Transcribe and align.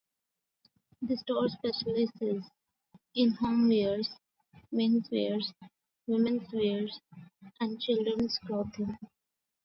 The 1.03 1.15
store 1.15 1.47
specialises 1.47 2.43
in 3.13 3.33
homewares, 3.33 4.07
menswear, 4.73 5.39
womenswear 6.09 6.89
and 7.59 7.79
children's 7.79 8.35
clothing. 8.47 8.97